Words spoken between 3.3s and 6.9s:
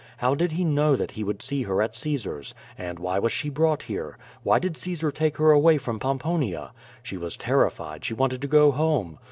she brought here? Why did Caesar take her away from Pom ponia?